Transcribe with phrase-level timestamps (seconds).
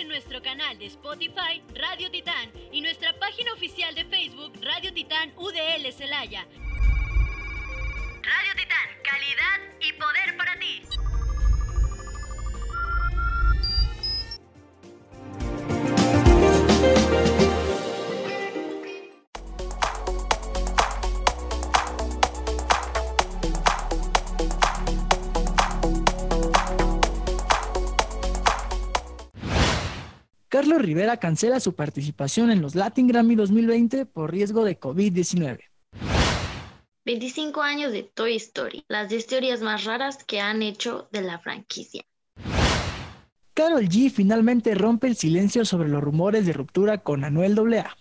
[0.00, 5.30] en nuestro canal de Spotify Radio Titán y nuestra página oficial de Facebook Radio Titán
[5.36, 6.46] UDL Celaya.
[8.22, 10.99] Radio Titán, calidad y poder para ti.
[30.70, 35.58] Carlos Rivera cancela su participación en los Latin Grammy 2020 por riesgo de COVID-19.
[37.04, 41.40] 25 años de Toy Story, las 10 teorías más raras que han hecho de la
[41.40, 42.04] franquicia.
[43.52, 47.96] Carol G finalmente rompe el silencio sobre los rumores de ruptura con Anuel AA.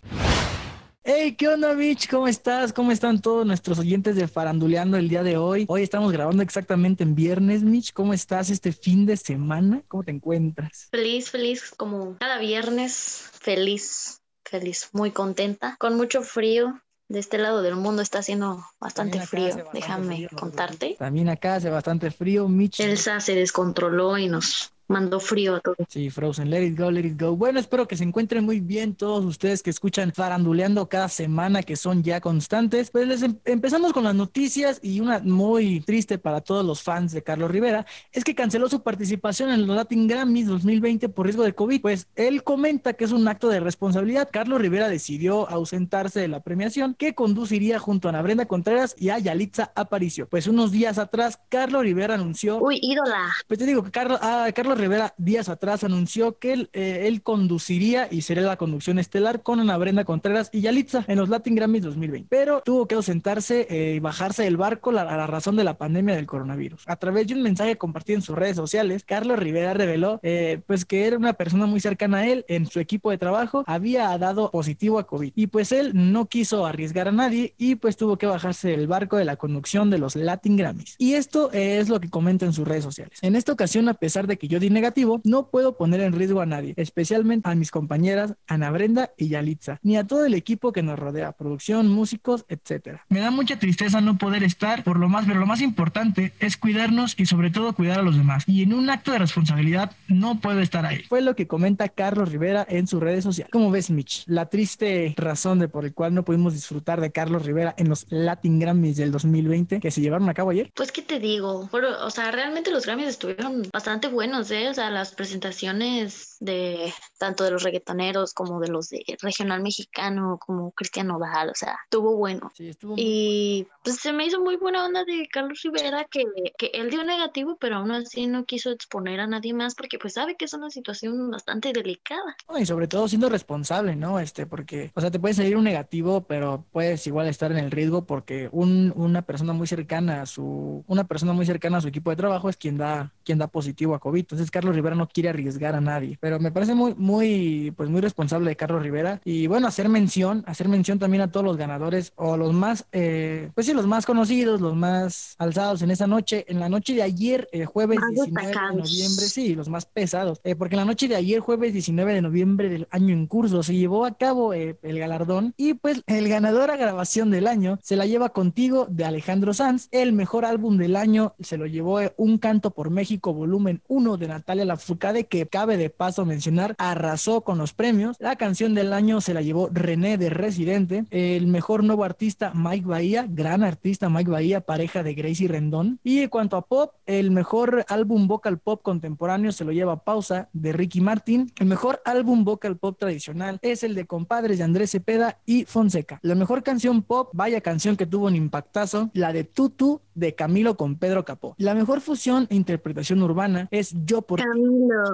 [1.12, 2.08] Hey, ¿qué onda, Mitch?
[2.08, 2.72] ¿Cómo estás?
[2.72, 5.66] ¿Cómo están todos nuestros oyentes de Faranduleando el día de hoy?
[5.68, 7.94] Hoy estamos grabando exactamente en viernes, Mitch.
[7.94, 9.82] ¿Cómo estás este fin de semana?
[9.88, 10.88] ¿Cómo te encuentras?
[10.92, 13.24] Feliz, feliz, como cada viernes.
[13.42, 15.78] Feliz, feliz, muy contenta.
[15.80, 20.96] Con mucho frío, de este lado del mundo está haciendo bastante frío, déjame contarte.
[21.00, 22.82] También acá hace bastante frío, Mitch.
[22.82, 25.78] Elsa se descontroló y nos mandó frío a todos.
[25.88, 27.36] Sí, Frozen, let it go, let it go.
[27.36, 31.76] Bueno, espero que se encuentren muy bien todos ustedes que escuchan faranduleando cada semana, que
[31.76, 32.90] son ya constantes.
[32.90, 37.12] Pues les em, empezamos con las noticias y una muy triste para todos los fans
[37.12, 41.44] de Carlos Rivera es que canceló su participación en los Latin Grammys 2020 por riesgo
[41.44, 41.82] de COVID.
[41.82, 44.30] Pues él comenta que es un acto de responsabilidad.
[44.32, 49.10] Carlos Rivera decidió ausentarse de la premiación que conduciría junto a Ana Brenda Contreras y
[49.10, 50.28] a Yalitza Aparicio.
[50.28, 52.58] Pues unos días atrás, Carlos Rivera anunció...
[52.58, 53.30] Uy, ídola.
[53.48, 57.22] Pues te digo que Carlos, ah, Carlos Rivera días atrás anunció que él, eh, él,
[57.22, 61.56] conduciría y sería la conducción estelar con Ana Brenda Contreras y Yalitza en los Latin
[61.56, 65.64] Grammys 2020, pero tuvo que ausentarse eh, y bajarse del barco a la razón de
[65.64, 66.84] la pandemia del coronavirus.
[66.88, 70.86] A través de un mensaje compartido en sus redes sociales, Carlos Rivera reveló eh, pues
[70.86, 74.52] que era una persona muy cercana a él en su equipo de trabajo, había dado
[74.52, 78.26] positivo a COVID y pues él no quiso arriesgar a nadie y pues tuvo que
[78.26, 80.96] bajarse del barco de la conducción de los Latin Grammys.
[80.98, 83.20] Y esto es lo que comenta en sus redes sociales.
[83.22, 86.42] En esta ocasión, a pesar de que yo di negativo, no puedo poner en riesgo
[86.42, 90.72] a nadie, especialmente a mis compañeras Ana Brenda y Yalitza, ni a todo el equipo
[90.72, 93.06] que nos rodea, producción, músicos, etcétera.
[93.10, 96.58] Me da mucha tristeza no poder estar, por lo más, pero lo más importante es
[96.58, 98.44] cuidarnos y sobre todo cuidar a los demás.
[98.48, 101.04] Y en un acto de responsabilidad no puedo estar ahí.
[101.04, 103.52] Fue lo que comenta Carlos Rivera en sus redes sociales.
[103.52, 104.24] ¿Cómo ves, Mitch?
[104.28, 108.06] La triste razón de por el cual no pudimos disfrutar de Carlos Rivera en los
[108.10, 110.72] Latin Grammys del 2020 que se llevaron a cabo ayer.
[110.74, 114.59] Pues qué te digo, o sea, realmente los Grammys estuvieron bastante buenos, ¿eh?
[114.68, 120.40] O sea, las presentaciones de tanto de los reggaetoneros como de los de regional mexicano,
[120.40, 122.52] como Cristiano Nodal, o sea, estuvo bueno.
[122.96, 126.24] y pues se me hizo muy buena onda de Carlos Rivera que,
[126.58, 130.14] que él dio negativo, pero aún así no quiso exponer a nadie más porque pues
[130.14, 132.36] sabe que es una situación bastante delicada.
[132.58, 134.20] y sobre todo siendo responsable, ¿no?
[134.20, 137.72] Este, porque, o sea, te puede salir un negativo, pero puedes igual estar en el
[137.72, 141.88] riesgo porque un, una persona muy cercana a su, una persona muy cercana a su
[141.88, 144.20] equipo de trabajo es quien da, quien da positivo a COVID.
[144.20, 146.18] Entonces Carlos Rivera no quiere arriesgar a nadie.
[146.20, 149.22] Pero me parece muy, muy, pues muy responsable de Carlos Rivera.
[149.24, 153.52] Y bueno, hacer mención, hacer mención también a todos los ganadores o los más, eh,
[153.54, 156.46] pues sí, los más conocidos, los más alzados en esa noche.
[156.48, 160.40] En la noche de ayer, eh, jueves 19 de noviembre, sí, los más pesados.
[160.44, 163.64] Eh, porque en la noche de ayer, jueves 19 de noviembre del año en curso,
[163.64, 165.54] se llevó a cabo el galardón.
[165.58, 169.88] Y pues el ganador a grabación del año se la lleva contigo de Alejandro Sanz.
[169.92, 174.28] El mejor álbum del año se lo llevó Un Canto por México, volumen 1 de
[174.30, 178.16] Natalia Lafourcade, que cabe de paso mencionar, arrasó con los premios.
[178.20, 181.06] La canción del año se la llevó René de Residente.
[181.10, 186.00] El mejor nuevo artista, Mike Bahía, gran artista Mike Bahía, pareja de Gracie Rendón.
[186.04, 190.50] Y en cuanto a pop, el mejor álbum vocal pop contemporáneo se lo lleva Pausa
[190.54, 191.52] de Ricky Martin.
[191.60, 196.20] El mejor álbum vocal pop tradicional es el de Compadres de Andrés Cepeda y Fonseca.
[196.22, 200.76] La mejor canción pop, vaya canción que tuvo un impactazo, la de Tutu de Camilo
[200.76, 201.56] con Pedro Capó.
[201.58, 204.42] La mejor fusión e interpretación urbana es Yo por,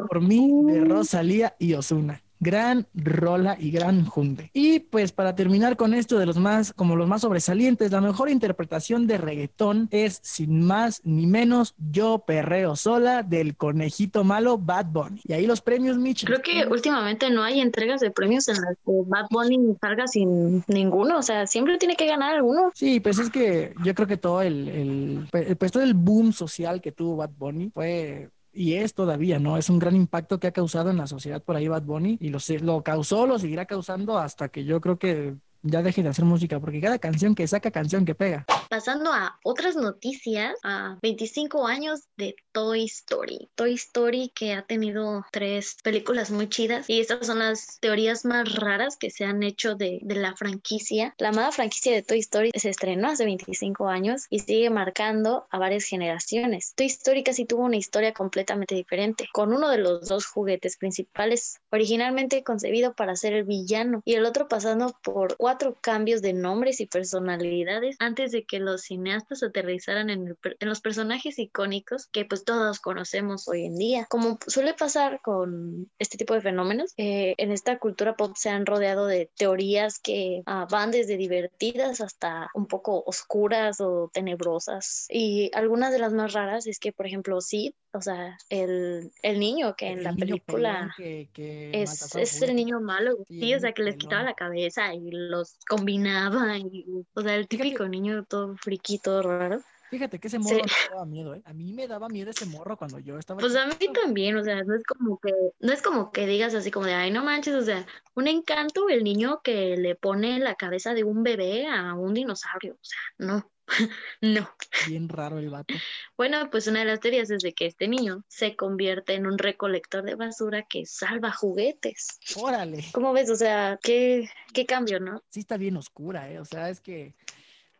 [0.07, 2.21] por mí de Rosalía y Osuna.
[2.37, 4.51] Gran rola y gran junte.
[4.53, 8.29] Y pues para terminar con esto de los más, como los más sobresalientes, la mejor
[8.29, 14.87] interpretación de reggaetón es sin más ni menos Yo Perreo Sola del conejito malo Bad
[14.87, 15.21] Bunny.
[15.23, 16.25] Y ahí los premios, Mitch.
[16.25, 20.61] Creo que últimamente no hay entregas de premios en las que Bad Bunny salga sin
[20.67, 22.69] ninguno, o sea, siempre tiene que ganar alguno.
[22.75, 26.33] Sí, pues es que yo creo que todo el, el pues, pues todo el boom
[26.33, 29.57] social que tuvo Bad Bunny fue y es todavía, ¿no?
[29.57, 32.29] Es un gran impacto que ha causado en la sociedad por ahí Bad Bunny y
[32.29, 36.25] lo, lo causó, lo seguirá causando hasta que yo creo que ya deje de hacer
[36.25, 38.45] música, porque cada canción que saca, canción que pega.
[38.69, 43.49] Pasando a otras noticias, a 25 años de Toy Story.
[43.55, 48.55] Toy Story que ha tenido tres películas muy chidas y estas son las teorías más
[48.55, 51.13] raras que se han hecho de, de la franquicia.
[51.17, 55.59] La amada franquicia de Toy Story se estrenó hace 25 años y sigue marcando a
[55.59, 56.73] varias generaciones.
[56.77, 61.59] Toy Story casi tuvo una historia completamente diferente, con uno de los dos juguetes principales,
[61.73, 66.79] originalmente concebido para ser el villano y el otro pasando por cuatro cambios de nombres
[66.79, 72.79] y personalidades antes de que los cineastas aterrizaran en, los personajes icónicos que pues todos
[72.79, 74.05] conocemos hoy en día.
[74.09, 78.65] Como suele pasar con este tipo de fenómenos, eh, en esta cultura pop se han
[78.65, 85.07] rodeado de teorías que ah, van desde divertidas hasta un poco oscuras o tenebrosas.
[85.09, 89.39] Y algunas de las más raras es que, por ejemplo, Sid, o sea, el, el
[89.39, 93.95] niño que en la película es, es el niño malo, sí, o sea, que les
[93.95, 99.61] quitaba la cabeza y los combinaba, y, o sea, el típico niño todo friquito, raro.
[99.89, 101.41] Fíjate que ese morro me daba miedo, ¿eh?
[101.45, 103.39] A mí me daba miedo ese morro cuando yo estaba.
[103.39, 106.55] Pues a mí también, o sea, no es como que, no es como que digas
[106.55, 107.85] así como de, ay, no manches, o sea,
[108.15, 112.73] un encanto el niño que le pone la cabeza de un bebé a un dinosaurio,
[112.73, 113.51] o sea, no.
[114.21, 114.49] no.
[114.87, 115.73] Bien raro el vato.
[116.17, 119.37] Bueno, pues una de las teorías es de que este niño se convierte en un
[119.37, 122.19] recolector de basura que salva juguetes.
[122.35, 122.85] Órale.
[122.91, 123.29] ¿Cómo ves?
[123.29, 125.23] O sea, qué, qué cambio, ¿no?
[125.29, 126.39] Sí está bien oscura, ¿eh?
[126.39, 127.15] O sea, es que...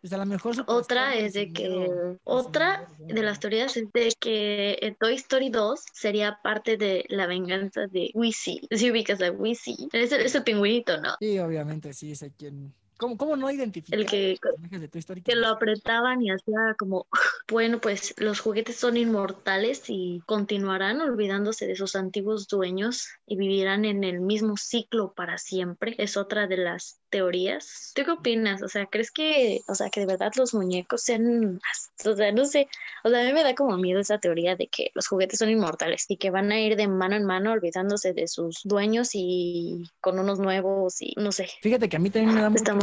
[0.06, 1.90] Pues a lo mejor otra es de que
[2.26, 7.88] otra de las teorías es de que Toy Story 2 sería parte de la venganza
[7.88, 8.62] de Wizzy.
[8.70, 11.16] Si ubicas a Wizzy, es el, es el pingüinito, ¿no?
[11.20, 14.40] Sí, obviamente, sí, sé quién, ¿Cómo, ¿Cómo, no identificar el que,
[14.72, 15.24] de tu historia?
[15.24, 17.08] que lo apretaban y hacía como,
[17.52, 23.84] bueno, pues los juguetes son inmortales y continuarán olvidándose de sus antiguos dueños y vivirán
[23.84, 25.96] en el mismo ciclo para siempre.
[25.98, 27.92] Es otra de las teorías.
[27.96, 28.62] ¿Tú qué opinas?
[28.62, 31.60] O sea, ¿crees que, o sea, que de verdad los muñecos sean,
[32.06, 32.68] o sea, no sé,
[33.04, 35.50] o sea, a mí me da como miedo esa teoría de que los juguetes son
[35.50, 39.90] inmortales y que van a ir de mano en mano olvidándose de sus dueños y
[40.02, 41.48] con unos nuevos y no sé.
[41.62, 42.76] Fíjate que a mí también me da mucho,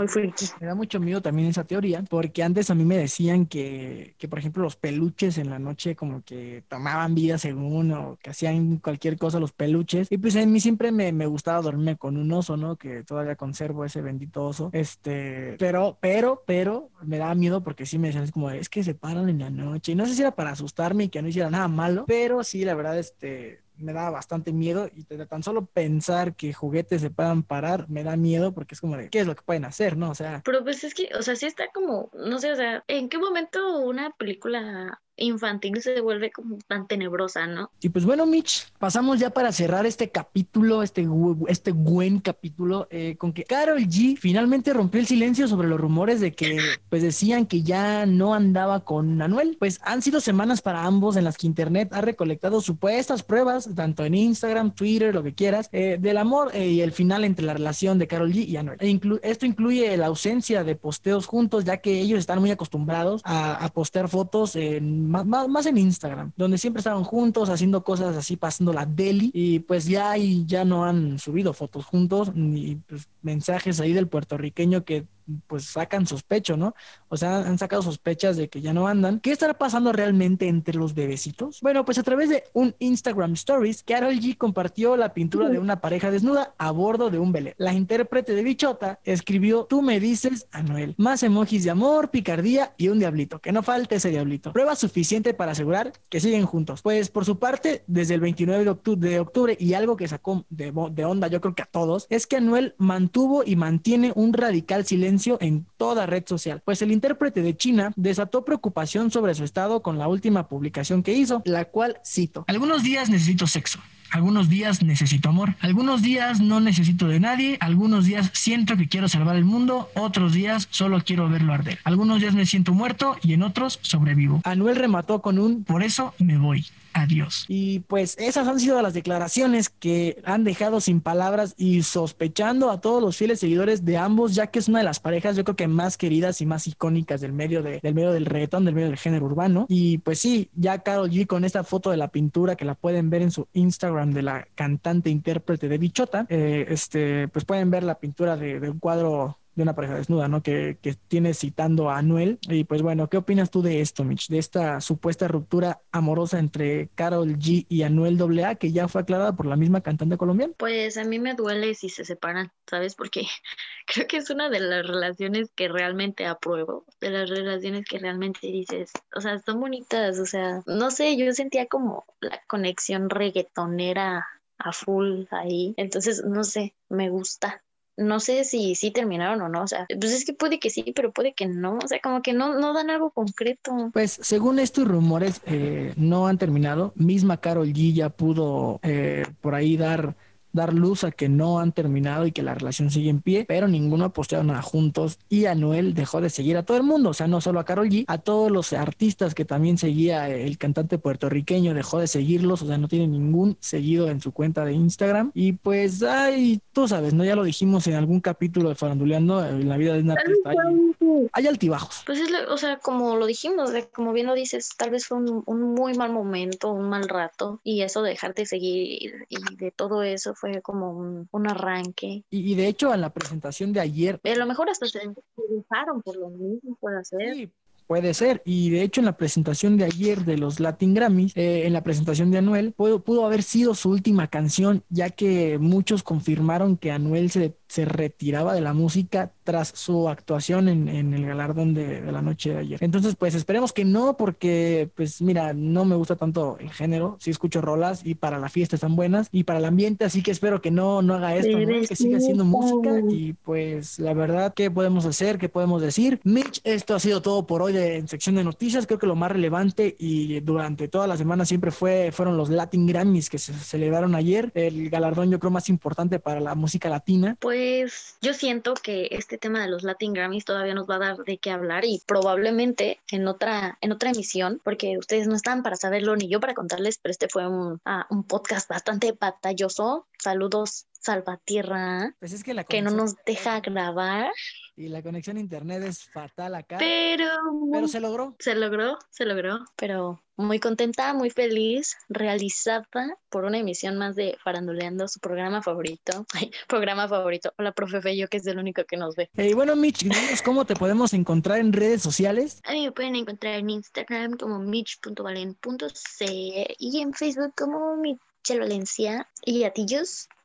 [0.61, 4.29] me da mucho miedo también esa teoría, porque antes a mí me decían que, que,
[4.29, 8.79] por ejemplo, los peluches en la noche como que tomaban vida según o que hacían
[8.79, 10.09] cualquier cosa los peluches.
[10.11, 12.77] Y pues a mí siempre me, me gustaba dormirme con un oso, ¿no?
[12.77, 14.71] Que todavía conservo ese bendito oso.
[14.73, 18.85] Este, pero, pero, pero me daba miedo porque sí me decían, es como, es que
[18.85, 19.93] se paran en la noche.
[19.93, 22.65] Y no sé si era para asustarme y que no hiciera nada malo, pero sí,
[22.65, 27.43] la verdad, este, me da bastante miedo y tan solo pensar que juguetes se puedan
[27.43, 30.11] parar me da miedo porque es como de, ¿qué es lo que pueden hacer, no?
[30.11, 30.43] O sea...
[30.45, 33.19] Pero pues es que, o sea, sí está como, no sé, o sea, ¿en qué
[33.19, 37.71] momento una película infantil se vuelve como tan tenebrosa, ¿no?
[37.81, 41.07] Y pues bueno, Mitch, pasamos ya para cerrar este capítulo, este,
[41.49, 46.21] este buen capítulo, eh, con que Carol G finalmente rompió el silencio sobre los rumores
[46.21, 46.57] de que
[46.89, 49.57] pues decían que ya no andaba con Anuel.
[49.59, 54.05] Pues han sido semanas para ambos en las que Internet ha recolectado supuestas pruebas, tanto
[54.05, 57.55] en Instagram, Twitter, lo que quieras, eh, del amor eh, y el final entre la
[57.55, 58.79] relación de Carol G y Anuel.
[58.81, 63.71] E esto incluye la ausencia de posteos juntos, ya que ellos están muy acostumbrados a,
[63.73, 69.31] postear fotos más, en Instagram, donde siempre estaban juntos haciendo cosas así, pasando la deli,
[69.33, 74.09] y pues ya, y ya no han subido fotos juntos, ni pues, mensajes ahí del
[74.09, 75.07] puertorriqueño que
[75.47, 76.75] pues sacan sospecho, ¿no?
[77.09, 79.21] O sea, han sacado sospechas de que ya no andan.
[79.21, 81.61] ¿Qué estará pasando realmente entre los bebecitos?
[81.61, 85.81] Bueno, pues a través de un Instagram Stories, Carol G compartió la pintura de una
[85.81, 87.57] pareja desnuda a bordo de un velero.
[87.59, 92.75] La intérprete de Bichota escribió, tú me dices a Noel, más emojis de amor, picardía
[92.77, 94.53] y un diablito, que no falte ese diablito.
[94.53, 96.83] Prueba suficiente para asegurar que siguen juntos.
[96.83, 100.45] Pues por su parte, desde el 29 de octubre, de octubre y algo que sacó
[100.51, 104.33] de, de onda, yo creo que a todos, es que Anuel mantuvo y mantiene un
[104.33, 109.45] radical silencio en toda red social, pues el intérprete de China desató preocupación sobre su
[109.45, 113.79] estado con la última publicación que hizo, la cual cito, algunos días necesito sexo
[114.13, 119.09] Algunos días necesito amor, algunos días no necesito de nadie, algunos días siento que quiero
[119.09, 121.79] salvar el mundo, otros días solo quiero verlo arder.
[121.85, 124.43] Algunos días me siento muerto y en otros sobrevivo.
[124.45, 126.67] Anuel remató con un por eso me voy.
[126.95, 127.47] Adiós.
[127.49, 132.81] Y pues esas han sido las declaraciones que han dejado sin palabras y sospechando a
[132.81, 135.57] todos los fieles seguidores de ambos, ya que es una de las parejas yo creo
[135.57, 138.89] que más queridas y más icónicas del medio de, del medio del reggaetón, del medio
[138.89, 139.67] del género urbano.
[139.69, 143.09] Y pues sí, ya Carol G con esta foto de la pintura que la pueden
[143.09, 147.85] ver en su Instagram de la cantante intérprete de Bichota, eh, este, pues pueden ver
[147.85, 150.43] la pintura de, de un cuadro de una pareja desnuda, ¿no?
[150.43, 152.39] Que, que, tiene citando a Anuel.
[152.43, 154.29] Y pues bueno, ¿qué opinas tú de esto, Mitch?
[154.29, 159.35] De esta supuesta ruptura amorosa entre Carol G y Anuel AA, que ya fue aclarada
[159.35, 160.55] por la misma cantante colombiana.
[160.57, 162.95] Pues a mí me duele si se separan, ¿sabes?
[162.95, 163.27] Porque
[163.87, 168.47] creo que es una de las relaciones que realmente apruebo, de las relaciones que realmente
[168.47, 174.27] dices, o sea, son bonitas, o sea, no sé, yo sentía como la conexión reggaetonera
[174.59, 175.75] a full ahí.
[175.77, 177.63] Entonces, no sé, me gusta
[177.97, 180.93] no sé si sí terminaron o no, o sea, pues es que puede que sí,
[180.95, 183.91] pero puede que no, o sea, como que no, no dan algo concreto.
[183.93, 186.93] Pues según estos rumores, eh, no han terminado.
[186.97, 190.17] Misma Carol G ya pudo eh, por ahí dar
[190.53, 193.69] dar luz a que no han terminado y que la relación sigue en pie, pero
[193.69, 197.15] ninguno ha posteado nada juntos y Anuel dejó de seguir a todo el mundo, o
[197.15, 200.99] sea, no solo a Carol G, a todos los artistas que también seguía el cantante
[200.99, 205.31] puertorriqueño dejó de seguirlos, o sea, no tiene ningún seguido en su cuenta de Instagram
[205.35, 207.25] y pues, ay, tú sabes, ¿no?
[207.25, 211.29] Ya lo dijimos en algún capítulo de Faranduleando, en la vida de un artista hay,
[211.33, 212.03] hay altibajos.
[212.07, 215.43] Pues es, o sea, como lo dijimos, como bien lo dices, tal vez fue un,
[215.47, 220.03] un muy mal momento, un mal rato y eso de dejarte seguir y de todo
[220.03, 222.25] eso fue como un, un arranque.
[222.29, 224.21] Y, y, de hecho, en la presentación de ayer.
[224.25, 227.33] A lo mejor hasta se dejaron por lo mismo, puede ser.
[227.33, 227.53] Sí,
[227.93, 228.41] Puede ser.
[228.47, 231.83] Y de hecho, en la presentación de ayer de los Latin Grammys, eh, en la
[231.83, 236.91] presentación de Anuel, pudo, pudo, haber sido su última canción, ya que muchos confirmaron que
[236.91, 242.01] Anuel se, se retiraba de la música tras su actuación en, en el galardón de,
[242.01, 242.79] de, la noche de ayer.
[242.83, 247.19] Entonces, pues esperemos que no, porque, pues mira, no me gusta tanto el género.
[247.21, 250.31] Sí escucho rolas y para la fiesta están buenas y para el ambiente, así que
[250.31, 251.87] espero que no, no haga esto, ¿no?
[251.87, 253.01] que siga haciendo música.
[253.11, 255.37] Y pues, la verdad, ¿qué podemos hacer?
[255.37, 256.21] ¿Qué podemos decir?
[256.25, 259.17] Mitch, esto ha sido todo por hoy de en sección de noticias, creo que lo
[259.17, 263.53] más relevante y durante toda la semana siempre fue, fueron los Latin Grammys que se
[263.53, 267.37] celebraron ayer, el galardón yo creo más importante para la música latina.
[267.41, 271.17] Pues yo siento que este tema de los Latin Grammys todavía nos va a dar
[271.19, 275.77] de qué hablar y probablemente en otra, en otra emisión, porque ustedes no están para
[275.77, 280.07] saberlo ni yo para contarles, pero este fue un, uh, un podcast bastante batalloso.
[280.19, 284.31] Saludos Salvatierra, pues es que, la que no nos deja grabar.
[284.77, 286.79] Y la conexión a internet es fatal acá.
[286.79, 287.27] Pero,
[287.73, 288.37] pero se logró.
[288.39, 289.65] Se logró, se logró.
[289.77, 292.87] Pero muy contenta, muy feliz, realizada
[293.29, 296.25] por una emisión más de Faranduleando, su programa favorito.
[296.35, 297.53] Ay, programa favorito.
[297.59, 299.29] Hola, profe Fello, que es el único que nos ve.
[299.35, 300.07] Hey, bueno, Mitch,
[300.45, 302.61] cómo te podemos encontrar en redes sociales.
[302.65, 309.29] A mí me pueden encontrar en Instagram como mitch.valen.c y en Facebook como Michelle Valencia.
[309.45, 309.85] ¿Y a ti?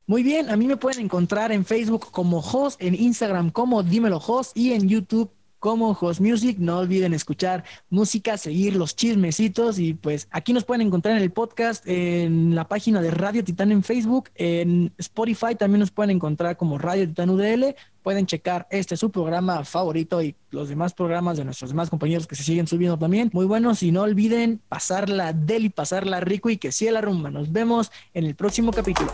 [0.09, 4.19] Muy bien, a mí me pueden encontrar en Facebook como Host, en Instagram como Dímelo
[4.25, 6.55] Host y en YouTube como Host Music.
[6.59, 11.31] No olviden escuchar música, seguir los chismecitos y pues aquí nos pueden encontrar en el
[11.31, 16.55] podcast, en la página de Radio Titán en Facebook, en Spotify también nos pueden encontrar
[16.55, 17.75] como Radio Titán UDL.
[18.01, 22.35] Pueden checar este su programa favorito y los demás programas de nuestros demás compañeros que
[22.35, 23.29] se siguen subiendo también.
[23.33, 27.29] Muy buenos y no olviden pasarla del y pasarla rico y que sea la rumba.
[27.29, 29.11] Nos vemos en el próximo capítulo.